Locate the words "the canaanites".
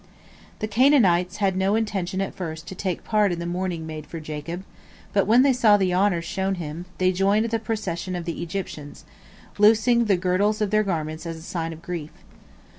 0.57-1.37